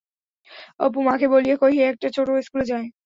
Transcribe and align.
অপু 0.79 0.99
মাকে 1.01 1.27
বলিয়া 1.27 1.55
কহিয়া 1.57 1.85
একটা 1.87 2.07
ছোট 2.15 2.27
স্কুলে 2.41 2.65
যায়। 2.65 2.87